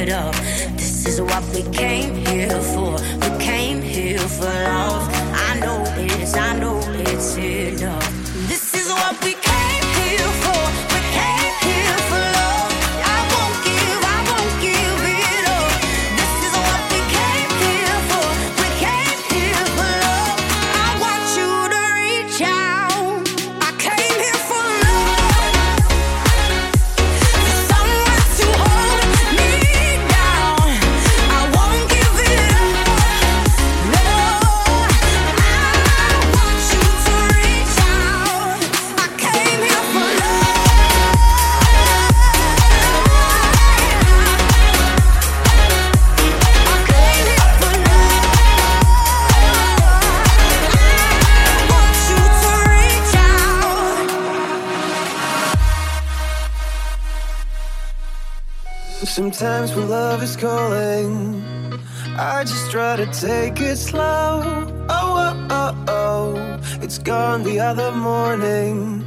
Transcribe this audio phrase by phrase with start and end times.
[0.00, 0.34] it up.
[0.76, 2.92] This is what we came here for.
[3.22, 5.06] We came here for love.
[5.48, 6.80] I know it's, I know
[7.10, 8.08] it's enough.
[8.48, 9.34] This is what we
[59.32, 61.44] Sometimes when love is calling,
[62.16, 64.42] I just try to take it slow.
[64.88, 66.60] Oh, oh, oh, oh.
[66.82, 69.06] it's gone the other morning,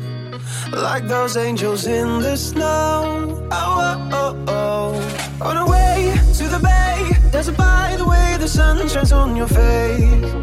[0.72, 3.50] like those angels in the snow.
[3.52, 4.96] Oh, oh, oh,
[5.42, 5.46] oh.
[5.46, 9.36] on our way to the bay, there's a by the way the sun shines on
[9.36, 10.34] your face.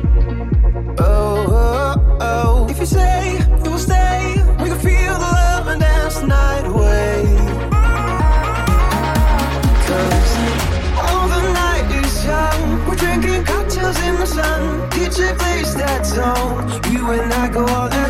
[0.98, 2.66] Oh, oh, oh.
[2.68, 6.66] if you say you will stay, we can feel the love and dance the night
[6.66, 7.39] away.
[13.10, 14.90] drinking cocktails in the sun.
[14.90, 16.62] Picture place that's all.
[16.90, 18.09] You and I go all that.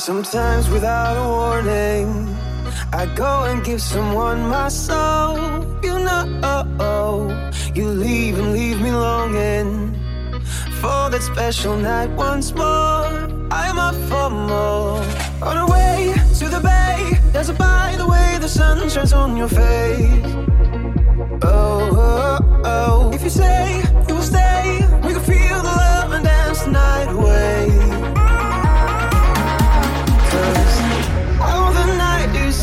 [0.00, 2.34] Sometimes without a warning,
[2.90, 5.36] I go and give someone my soul.
[5.82, 9.92] You know, you leave and leave me longing
[10.80, 13.28] for that special night once more.
[13.50, 15.04] I'm up for more.
[15.46, 19.36] On our way to the bay, there's a by the way the sun shines on
[19.36, 20.24] your face.
[21.42, 23.10] Oh, oh, oh.
[23.12, 27.10] if you say you will stay, we can feel the love and dance the night
[27.10, 27.89] away.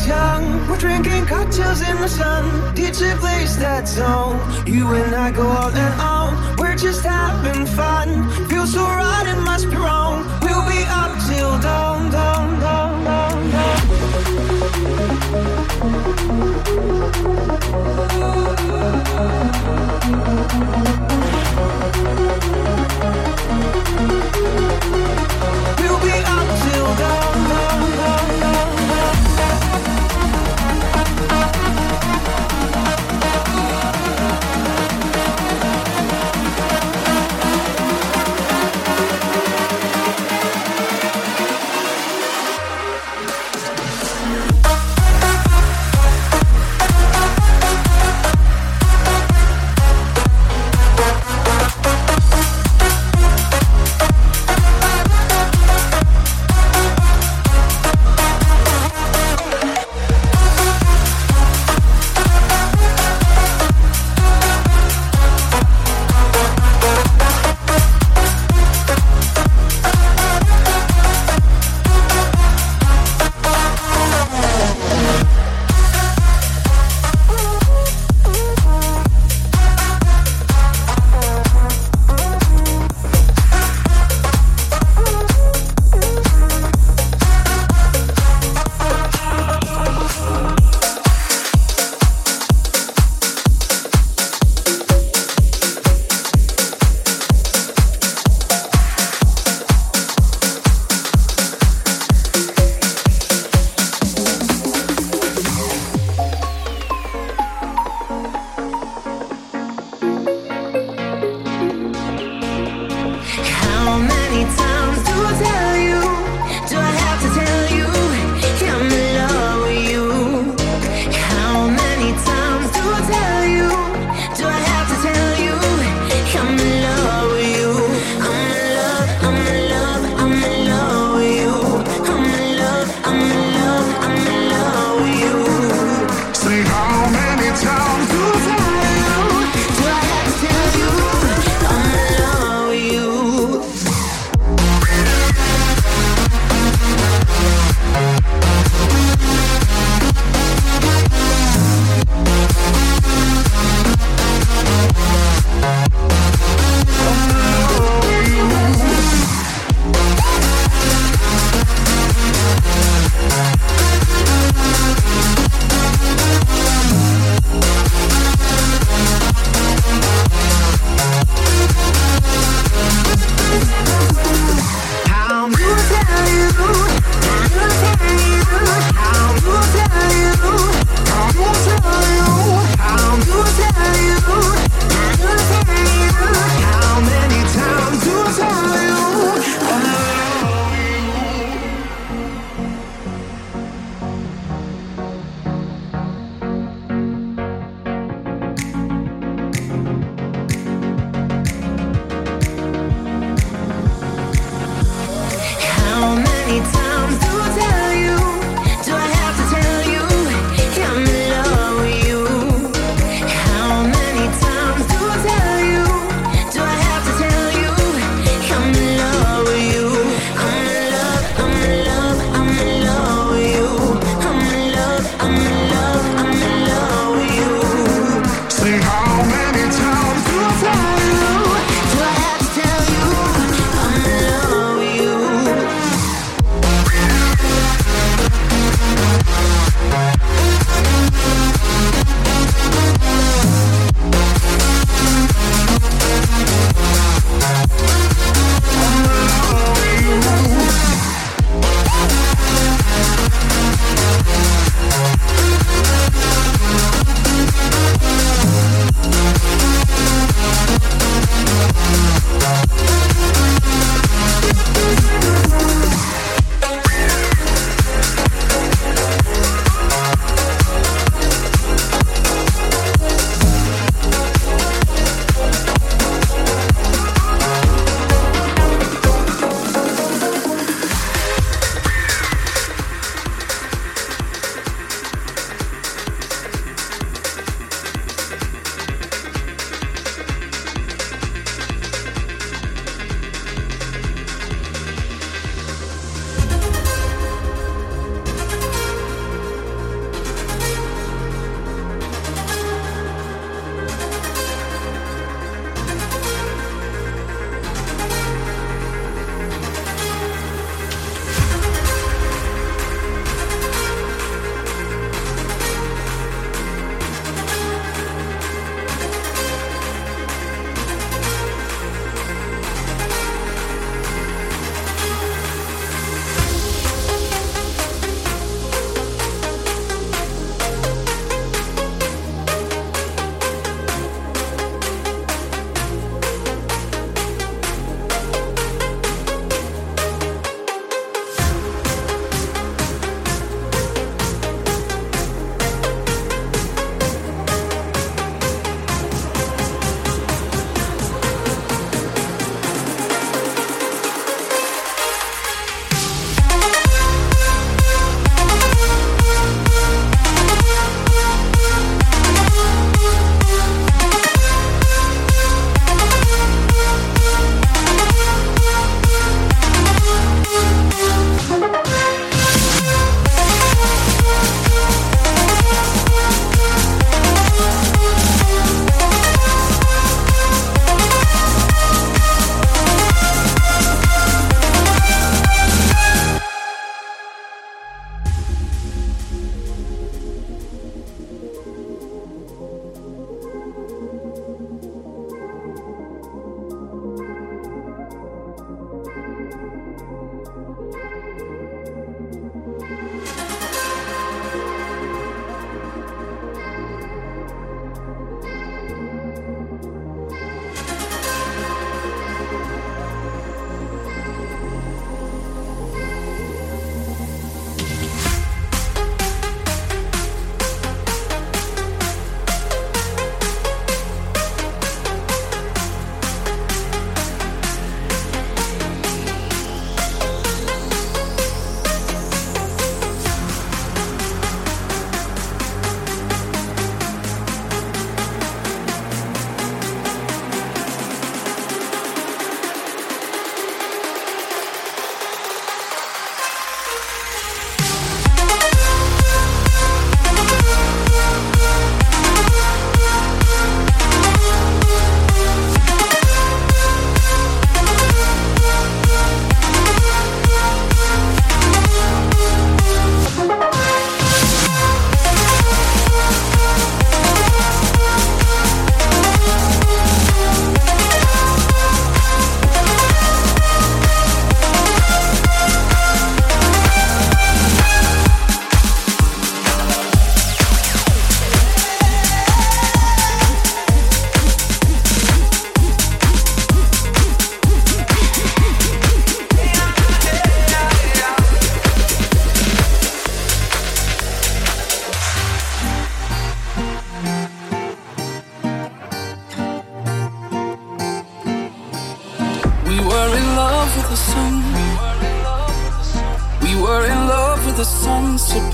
[0.08, 0.66] Young.
[0.68, 2.44] We're drinking cocktails in the sun.
[2.74, 4.40] DJ plays that song.
[4.66, 6.56] You and I go on and on.
[6.56, 8.08] We're just having fun.
[8.48, 10.24] Feels so right, it must be wrong.
[10.42, 13.78] We'll be up till dawn, dawn, dawn, dawn, dawn.
[22.48, 22.67] We'll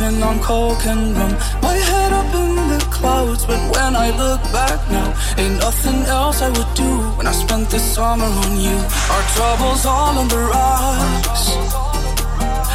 [0.04, 1.30] sipping on coke and rum.
[1.62, 6.42] My head up in the clouds, but when I look back now, ain't nothing else
[6.42, 8.76] I would do when I spent the summer on you.
[9.14, 11.50] Our troubles all on the rocks.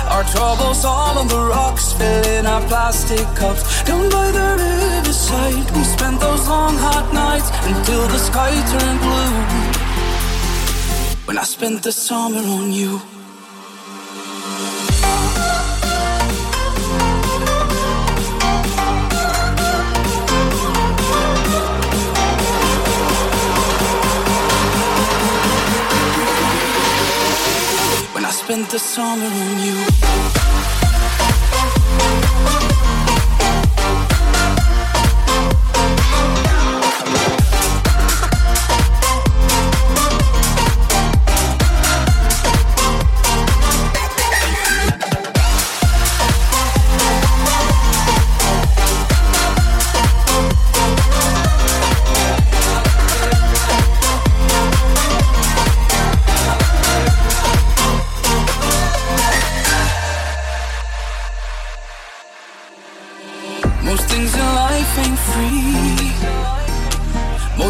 [0.10, 3.84] Our troubles all on the rocks, filling our plastic cups.
[3.84, 4.48] Down by the
[4.96, 9.36] riverside, we spent those long hot nights until the sky turned blue.
[11.28, 13.19] When I spent the summer on you.
[28.80, 30.89] Summer on you.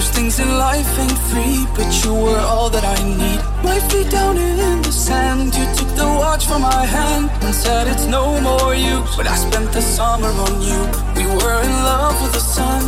[0.09, 3.41] Most things in life ain't free, but you were all that I need.
[3.63, 7.87] My feet down in the sand, you took the watch from my hand and said
[7.87, 10.81] it's no more You, But I spent the summer on you.
[11.15, 12.83] We were in love with the sun.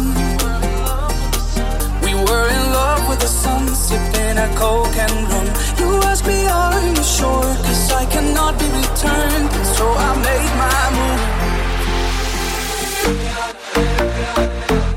[2.02, 5.48] We were in love with the sun, sipping a coke and rum.
[5.78, 7.54] You asked me, are you sure?
[7.66, 11.22] Cause I cannot be returned, so I made my move.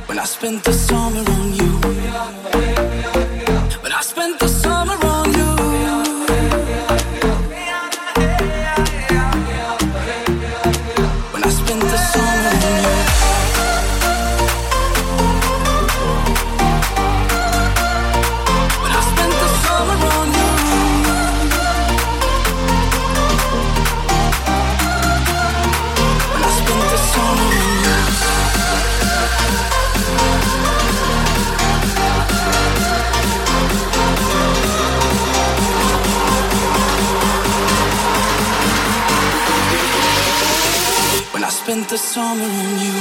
[0.09, 1.74] When I spent the summer on you
[2.25, 2.74] out there.
[42.25, 42.94] stronger than you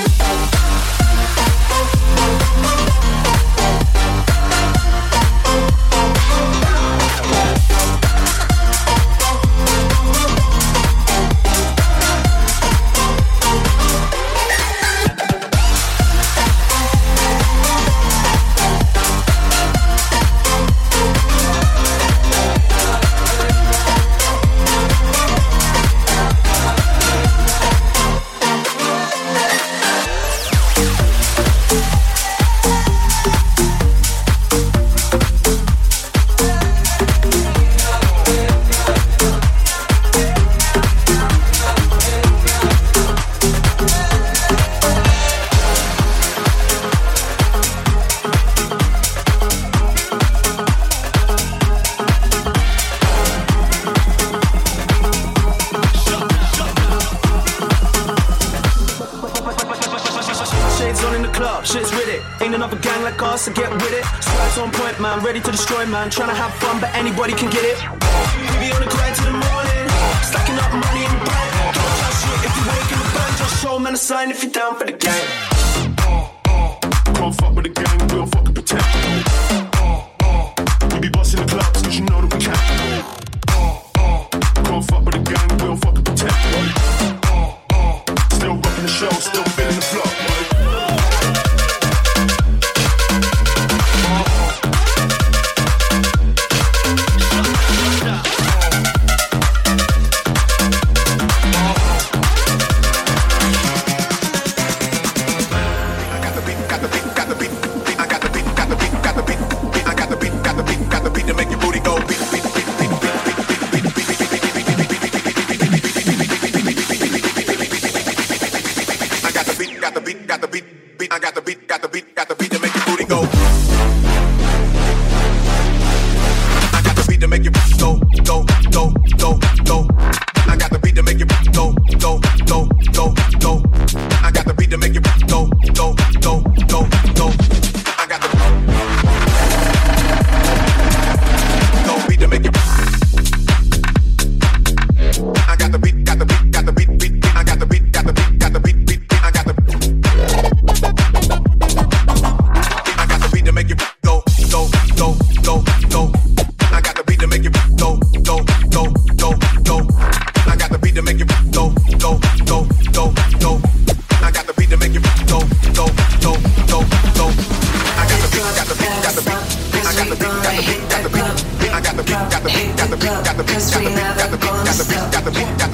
[173.24, 175.24] Cause we never gonna stop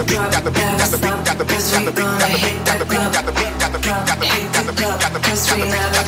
[0.06, 3.14] Drop that stuff Cause we gonna hate the club
[4.22, 5.99] Hate the club Cause we never